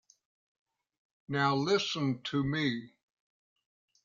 Now 1.27 1.53
listen 1.55 2.23
to 2.23 2.43
me. 2.43 2.95